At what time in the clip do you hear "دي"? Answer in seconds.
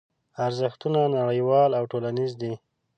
2.41-2.53